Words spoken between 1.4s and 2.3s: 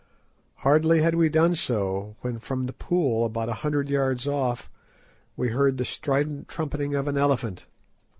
so,